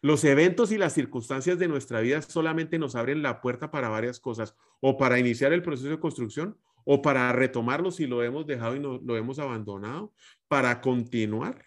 [0.01, 4.19] Los eventos y las circunstancias de nuestra vida solamente nos abren la puerta para varias
[4.19, 8.75] cosas, o para iniciar el proceso de construcción, o para retomarlo si lo hemos dejado
[8.75, 10.13] y no, lo hemos abandonado,
[10.47, 11.65] para continuar,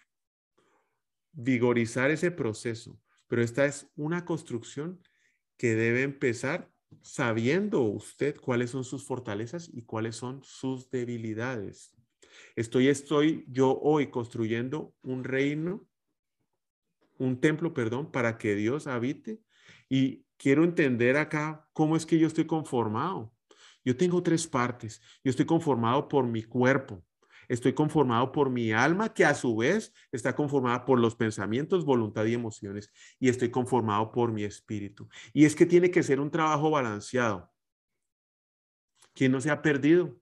[1.31, 2.99] vigorizar ese proceso.
[3.27, 4.99] Pero esta es una construcción
[5.57, 11.95] que debe empezar sabiendo usted cuáles son sus fortalezas y cuáles son sus debilidades.
[12.55, 15.87] Estoy, estoy yo hoy construyendo un reino,
[17.21, 19.39] un templo, perdón, para que Dios habite.
[19.87, 23.31] Y quiero entender acá cómo es que yo estoy conformado.
[23.85, 25.01] Yo tengo tres partes.
[25.23, 27.03] Yo estoy conformado por mi cuerpo,
[27.47, 32.25] estoy conformado por mi alma, que a su vez está conformada por los pensamientos, voluntad
[32.25, 35.07] y emociones, y estoy conformado por mi espíritu.
[35.33, 37.51] Y es que tiene que ser un trabajo balanceado.
[39.13, 40.17] ¿Quién no se ha perdido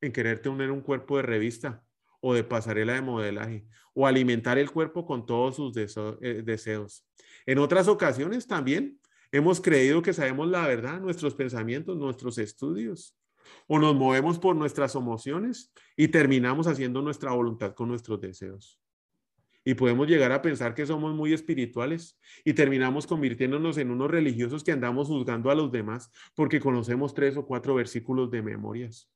[0.00, 1.86] en querer tener un cuerpo de revista
[2.22, 7.06] o de pasarela de modelaje o alimentar el cuerpo con todos sus eh, deseos?
[7.44, 8.98] En otras ocasiones también
[9.32, 13.18] hemos creído que sabemos la verdad, nuestros pensamientos, nuestros estudios
[13.66, 18.78] o nos movemos por nuestras emociones y terminamos haciendo nuestra voluntad con nuestros deseos.
[19.64, 24.64] Y podemos llegar a pensar que somos muy espirituales y terminamos convirtiéndonos en unos religiosos
[24.64, 29.08] que andamos juzgando a los demás porque conocemos tres o cuatro versículos de memorias.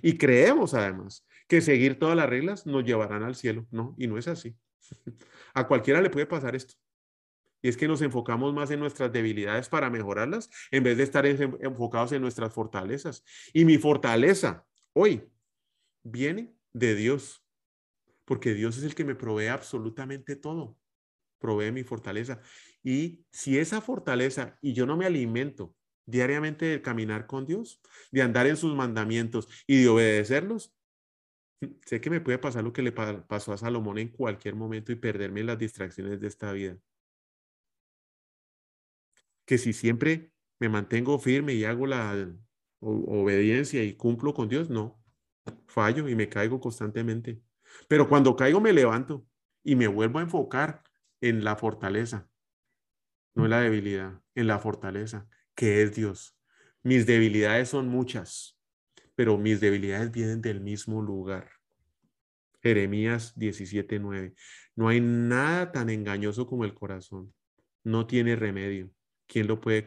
[0.00, 3.66] Y creemos además que seguir todas las reglas nos llevarán al cielo.
[3.70, 4.56] No, y no es así.
[5.54, 6.74] A cualquiera le puede pasar esto.
[7.62, 11.24] Y es que nos enfocamos más en nuestras debilidades para mejorarlas en vez de estar
[11.24, 13.24] enfocados en nuestras fortalezas.
[13.54, 15.30] Y mi fortaleza hoy
[16.02, 17.42] viene de Dios,
[18.26, 20.76] porque Dios es el que me provee absolutamente todo.
[21.38, 22.40] Provee mi fortaleza.
[22.82, 27.80] Y si esa fortaleza y yo no me alimento diariamente de caminar con Dios,
[28.12, 30.74] de andar en sus mandamientos y de obedecerlos,
[31.84, 34.96] sé que me puede pasar lo que le pasó a Salomón en cualquier momento y
[34.96, 36.78] perderme las distracciones de esta vida
[39.44, 42.28] que si siempre me mantengo firme y hago la
[42.80, 45.00] obediencia y cumplo con Dios, no.
[45.66, 47.42] fallo y me caigo constantemente.
[47.88, 49.26] Pero cuando caigo me levanto
[49.62, 50.82] y me vuelvo a enfocar
[51.20, 52.28] en la fortaleza,
[53.34, 56.38] no en la debilidad, en la fortaleza, que es Dios.
[56.82, 58.58] Mis debilidades son muchas,
[59.14, 61.53] pero mis debilidades vienen del mismo lugar.
[62.64, 64.34] Jeremías 17:9.
[64.74, 67.32] No hay nada tan engañoso como el corazón.
[67.84, 68.90] No tiene remedio.
[69.26, 69.84] ¿Quién lo puede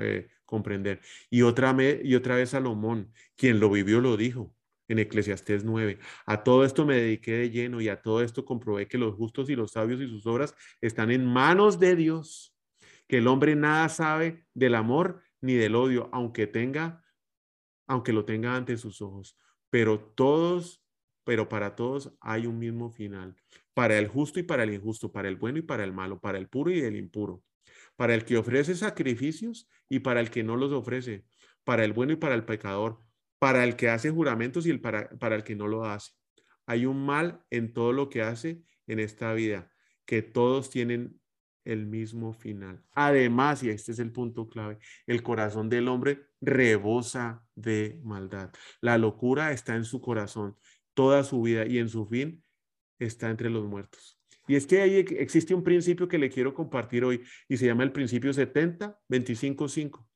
[0.00, 1.00] eh, comprender?
[1.28, 4.54] Y otra, y otra vez Salomón, quien lo vivió, lo dijo
[4.88, 5.98] en Eclesiastés 9.
[6.26, 9.50] A todo esto me dediqué de lleno y a todo esto comprobé que los justos
[9.50, 12.54] y los sabios y sus obras están en manos de Dios,
[13.08, 17.02] que el hombre nada sabe del amor ni del odio, aunque tenga,
[17.86, 19.36] aunque lo tenga ante sus ojos.
[19.70, 20.83] Pero todos,
[21.24, 23.36] pero para todos hay un mismo final,
[23.72, 26.38] para el justo y para el injusto, para el bueno y para el malo, para
[26.38, 27.42] el puro y el impuro,
[27.96, 31.24] para el que ofrece sacrificios y para el que no los ofrece,
[31.64, 32.98] para el bueno y para el pecador,
[33.38, 36.12] para el que hace juramentos y el para, para el que no lo hace.
[36.66, 39.70] Hay un mal en todo lo que hace en esta vida,
[40.06, 41.20] que todos tienen
[41.64, 42.82] el mismo final.
[42.92, 48.50] Además, y este es el punto clave, el corazón del hombre rebosa de maldad.
[48.80, 50.56] La locura está en su corazón
[50.94, 52.42] toda su vida y en su fin
[52.98, 54.18] está entre los muertos.
[54.46, 57.82] Y es que ahí existe un principio que le quiero compartir hoy y se llama
[57.82, 60.08] el principio 70, 25, 5.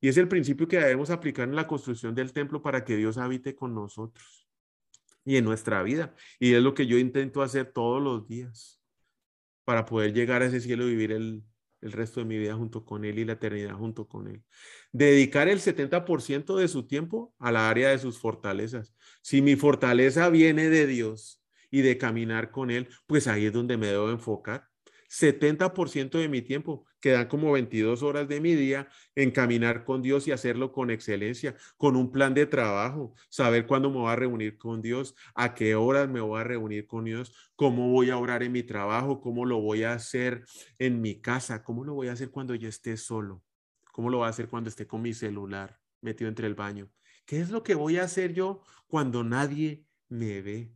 [0.00, 3.18] Y es el principio que debemos aplicar en la construcción del templo para que Dios
[3.18, 4.48] habite con nosotros
[5.24, 6.14] y en nuestra vida.
[6.38, 8.80] Y es lo que yo intento hacer todos los días
[9.64, 11.42] para poder llegar a ese cielo y vivir el,
[11.80, 14.42] el resto de mi vida junto con Él y la eternidad junto con Él.
[14.92, 18.94] Dedicar el 70% de su tiempo a la área de sus fortalezas.
[19.22, 23.76] Si mi fortaleza viene de Dios y de caminar con Él, pues ahí es donde
[23.76, 24.68] me debo enfocar.
[25.08, 30.28] 70% de mi tiempo, quedan como 22 horas de mi día en caminar con Dios
[30.28, 34.58] y hacerlo con excelencia, con un plan de trabajo, saber cuándo me voy a reunir
[34.58, 38.42] con Dios, a qué horas me voy a reunir con Dios, cómo voy a orar
[38.42, 40.44] en mi trabajo, cómo lo voy a hacer
[40.78, 43.42] en mi casa, cómo lo voy a hacer cuando yo esté solo,
[43.92, 46.90] cómo lo voy a hacer cuando esté con mi celular metido entre el baño.
[47.24, 50.72] ¿Qué es lo que voy a hacer yo cuando nadie me ve?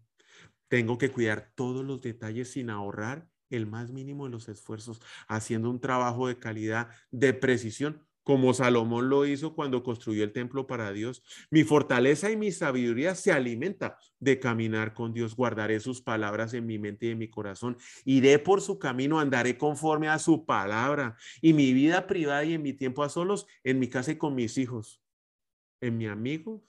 [0.69, 5.71] Tengo que cuidar todos los detalles sin ahorrar el más mínimo de los esfuerzos, haciendo
[5.71, 10.93] un trabajo de calidad, de precisión, como Salomón lo hizo cuando construyó el templo para
[10.93, 11.25] Dios.
[11.51, 15.35] Mi fortaleza y mi sabiduría se alimenta de caminar con Dios.
[15.35, 17.77] Guardaré sus palabras en mi mente y en mi corazón.
[18.05, 21.17] Iré por su camino, andaré conforme a su palabra.
[21.41, 24.35] Y mi vida privada y en mi tiempo a solos, en mi casa y con
[24.35, 25.03] mis hijos,
[25.81, 26.65] en mi amigo,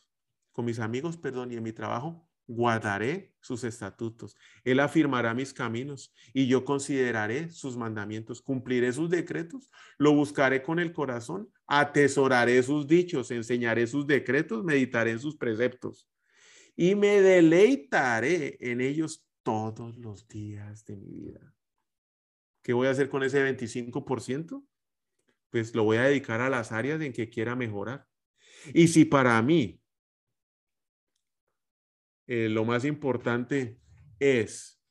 [0.51, 4.35] con mis amigos, perdón, y en mi trabajo, guardaré sus estatutos.
[4.63, 10.79] Él afirmará mis caminos y yo consideraré sus mandamientos, cumpliré sus decretos, lo buscaré con
[10.79, 16.09] el corazón, atesoraré sus dichos, enseñaré sus decretos, meditaré en sus preceptos
[16.75, 21.53] y me deleitaré en ellos todos los días de mi vida.
[22.61, 24.65] ¿Qué voy a hacer con ese 25%?
[25.49, 28.07] Pues lo voy a dedicar a las áreas en que quiera mejorar.
[28.73, 29.82] Y si para mí
[32.27, 33.79] eh, lo más importante
[34.19, 34.81] es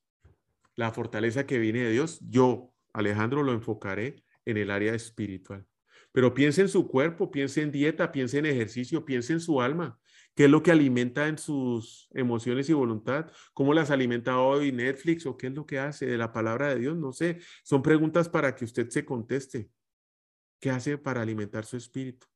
[0.74, 5.66] la fortaleza que viene de Dios, yo, Alejandro, lo enfocaré en el área espiritual.
[6.12, 9.98] Pero piense en su cuerpo, piense en dieta, piense en ejercicio, piense en su alma.
[10.34, 13.30] ¿Qué es lo que alimenta en sus emociones y voluntad?
[13.52, 16.80] ¿Cómo las alimenta hoy Netflix o qué es lo que hace de la palabra de
[16.80, 16.96] Dios?
[16.96, 17.38] No sé.
[17.62, 19.70] Son preguntas para que usted se conteste.
[20.58, 22.26] ¿Qué hace para alimentar su espíritu?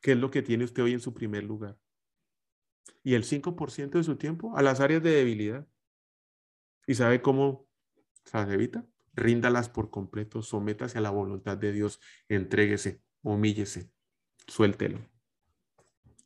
[0.00, 1.76] ¿Qué es lo que tiene usted hoy en su primer lugar?
[3.02, 5.66] Y el 5% de su tiempo a las áreas de debilidad.
[6.86, 7.68] ¿Y sabe cómo
[8.24, 8.86] se evita?
[9.14, 13.90] Ríndalas por completo, sométase a la voluntad de Dios, entréguese, humíllese,
[14.46, 14.98] suéltelo.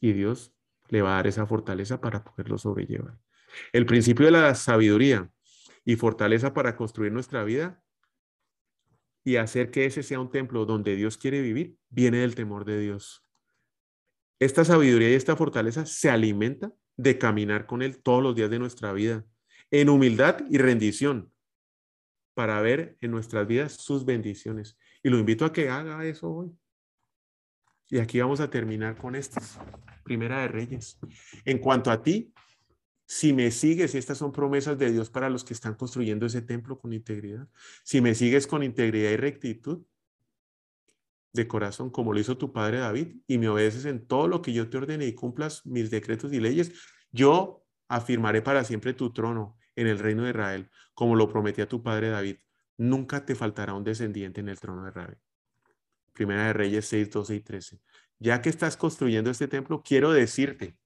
[0.00, 0.54] Y Dios
[0.88, 3.18] le va a dar esa fortaleza para poderlo sobrellevar.
[3.72, 5.30] El principio de la sabiduría
[5.84, 7.82] y fortaleza para construir nuestra vida
[9.24, 12.78] y hacer que ese sea un templo donde Dios quiere vivir, viene del temor de
[12.78, 13.25] Dios.
[14.38, 18.58] Esta sabiduría y esta fortaleza se alimenta de caminar con Él todos los días de
[18.58, 19.24] nuestra vida,
[19.70, 21.32] en humildad y rendición,
[22.34, 24.78] para ver en nuestras vidas sus bendiciones.
[25.02, 26.52] Y lo invito a que haga eso hoy.
[27.88, 29.58] Y aquí vamos a terminar con estas.
[30.04, 30.98] Primera de Reyes.
[31.44, 32.32] En cuanto a ti,
[33.06, 36.42] si me sigues, y estas son promesas de Dios para los que están construyendo ese
[36.42, 37.48] templo con integridad,
[37.84, 39.84] si me sigues con integridad y rectitud,
[41.32, 44.52] de corazón, como lo hizo tu padre David, y me obedeces en todo lo que
[44.52, 46.72] yo te ordene y cumplas mis decretos y leyes,
[47.12, 51.82] yo afirmaré para siempre tu trono en el reino de Israel, como lo prometía tu
[51.82, 52.38] padre David.
[52.78, 55.18] Nunca te faltará un descendiente en el trono de Israel.
[56.12, 57.80] Primera de Reyes 6, 12 y 13.
[58.18, 60.78] Ya que estás construyendo este templo, quiero decirte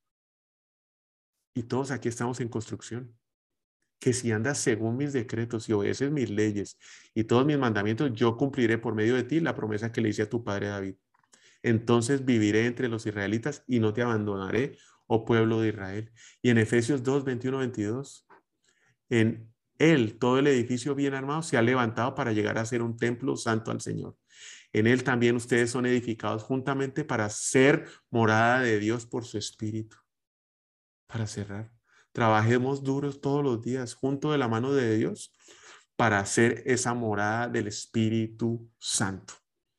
[1.55, 3.20] Y todos aquí estamos en construcción.
[4.01, 6.79] Que si andas según mis decretos y obedeces mis leyes
[7.15, 10.23] y todos mis mandamientos, yo cumpliré por medio de ti la promesa que le hice
[10.23, 10.95] a tu padre David.
[11.63, 16.11] Entonces viviré entre los israelitas y no te abandonaré, oh pueblo de Israel.
[16.43, 18.27] Y en Efesios 2, 21, 22,
[19.11, 22.97] en él todo el edificio bien armado se ha levantado para llegar a ser un
[22.97, 24.17] templo santo al Señor.
[24.73, 29.97] En él también ustedes son edificados juntamente para ser morada de Dios por su espíritu.
[31.07, 31.73] Para cerrar,
[32.13, 35.33] trabajemos duros todos los días junto de la mano de Dios
[35.97, 39.35] para hacer esa morada del Espíritu Santo.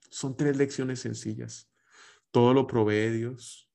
[0.09, 1.71] Son tres lecciones sencillas.
[2.31, 3.69] Todo lo provee Dios.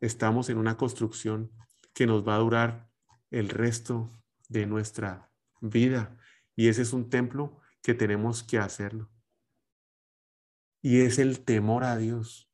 [0.00, 1.50] Estamos en una construcción
[1.94, 2.90] que nos va a durar
[3.30, 4.10] el resto
[4.48, 6.18] de nuestra vida.
[6.56, 9.10] Y ese es un templo que tenemos que hacerlo.
[10.82, 12.50] Y es el temor a Dios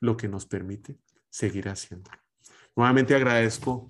[0.00, 0.98] lo que nos permite
[1.28, 2.10] seguir haciendo.
[2.74, 3.88] Nuevamente agradezco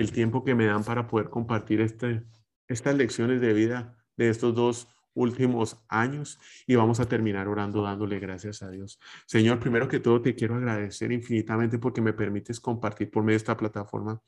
[0.00, 2.24] el tiempo que me dan para poder compartir este,
[2.68, 8.18] estas lecciones de vida de estos dos últimos años y vamos a terminar orando dándole
[8.18, 8.98] gracias a Dios.
[9.26, 13.38] Señor, primero que todo te quiero agradecer infinitamente porque me permites compartir por medio de
[13.38, 14.22] esta plataforma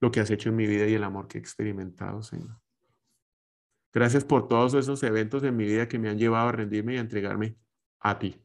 [0.00, 2.60] lo que has hecho en mi vida y el amor que he experimentado, Señor.
[3.92, 6.96] Gracias por todos esos eventos en mi vida que me han llevado a rendirme y
[6.96, 7.56] a entregarme
[8.00, 8.42] a ti.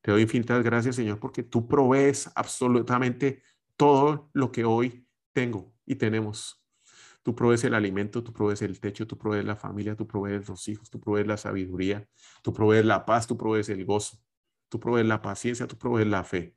[0.00, 3.42] Te doy infinitas gracias, Señor, porque tú provees absolutamente
[3.78, 6.62] todo lo que hoy tengo y tenemos.
[7.22, 10.66] Tú provees el alimento, tú provees el techo, tú provees la familia, tú provees los
[10.68, 12.06] hijos, tú provees la sabiduría,
[12.42, 14.18] tú provees la paz, tú provees el gozo,
[14.68, 16.56] tú provees la paciencia, tú provees la fe,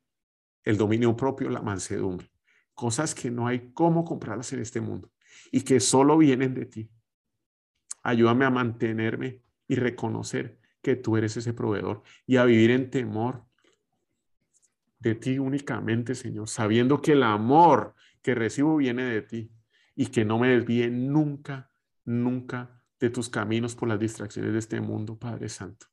[0.64, 2.32] el dominio propio, la mansedumbre.
[2.74, 5.12] Cosas que no hay cómo comprarlas en este mundo
[5.52, 6.90] y que solo vienen de ti.
[8.02, 13.46] Ayúdame a mantenerme y reconocer que tú eres ese proveedor y a vivir en temor
[15.02, 19.52] de ti únicamente, Señor, sabiendo que el amor que recibo viene de ti
[19.95, 21.70] y que no me desvíe nunca,
[22.06, 25.88] nunca de tus caminos por las distracciones de este mundo, Padre Santo.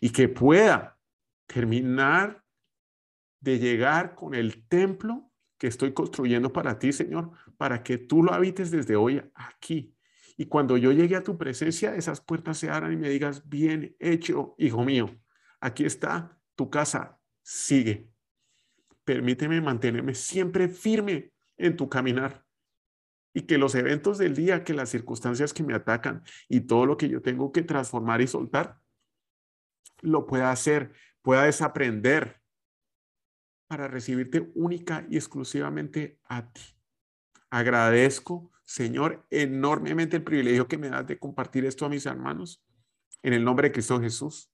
[0.00, 0.98] Y que pueda
[1.46, 2.42] terminar
[3.40, 8.32] de llegar con el templo que estoy construyendo para ti, Señor, para que tú lo
[8.32, 9.94] habites desde hoy aquí
[10.36, 13.96] y cuando yo llegue a tu presencia, esas puertas se abran y me digas, bien
[13.98, 15.10] hecho, hijo mío,
[15.60, 18.11] aquí está tu casa, sigue.
[19.04, 22.44] Permíteme mantenerme siempre firme en tu caminar
[23.34, 26.96] y que los eventos del día, que las circunstancias que me atacan y todo lo
[26.96, 28.80] que yo tengo que transformar y soltar,
[30.00, 30.92] lo pueda hacer,
[31.22, 32.40] pueda desaprender
[33.68, 36.62] para recibirte única y exclusivamente a ti.
[37.48, 42.64] Agradezco Señor, enormemente el privilegio que me das de compartir esto a mis hermanos.
[43.22, 44.51] En el nombre de Cristo Jesús.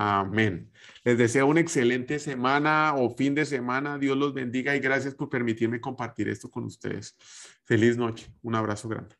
[0.00, 0.70] Amén.
[1.02, 3.98] Les deseo una excelente semana o fin de semana.
[3.98, 7.16] Dios los bendiga y gracias por permitirme compartir esto con ustedes.
[7.64, 8.32] Feliz noche.
[8.42, 9.16] Un abrazo grande.